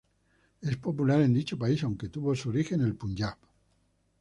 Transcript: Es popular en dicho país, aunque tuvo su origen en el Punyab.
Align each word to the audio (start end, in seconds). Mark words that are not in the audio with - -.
Es 0.61 0.77
popular 0.77 1.21
en 1.21 1.31
dicho 1.35 1.59
país, 1.59 1.83
aunque 1.83 2.09
tuvo 2.09 2.33
su 2.35 2.49
origen 2.49 2.79
en 2.81 2.87
el 2.87 2.95
Punyab. 2.95 3.37